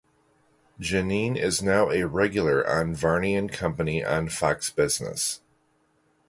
[0.79, 5.41] Janine is now a regular on Varney and Company on Fox Business.